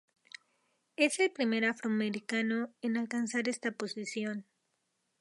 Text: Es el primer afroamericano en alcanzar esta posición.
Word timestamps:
Es 0.95 1.19
el 1.19 1.29
primer 1.29 1.63
afroamericano 1.63 2.73
en 2.81 2.97
alcanzar 2.97 3.47
esta 3.47 3.71
posición. 3.71 4.47